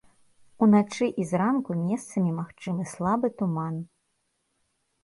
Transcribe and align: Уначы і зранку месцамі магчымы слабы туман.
Уначы 0.65 1.09
і 1.23 1.27
зранку 1.31 1.77
месцамі 1.83 2.31
магчымы 2.41 2.83
слабы 2.95 3.27
туман. 3.45 3.75